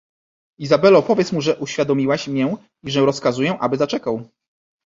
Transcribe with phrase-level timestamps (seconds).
[0.57, 4.29] "Izabello, powiedz mu, że uwiadomiłaś mię i że rozkazuję aby zaczekał."